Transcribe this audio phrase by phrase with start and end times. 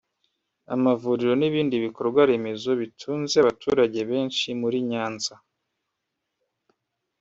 [0.75, 5.33] amavuriro n’ibindi bikorwaremezo bitunze abaturage benshi muri Nyanza